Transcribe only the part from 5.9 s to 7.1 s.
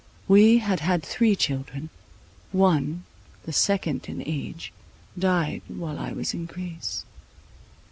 I was in Greece.